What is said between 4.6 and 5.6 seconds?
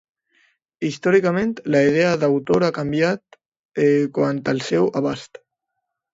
seu abast.